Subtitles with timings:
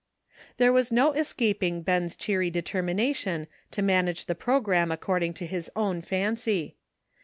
[0.57, 5.69] There was no escaping Ben's cheery determi nation to manage the programi^ie according to his
[5.75, 6.75] own fancy.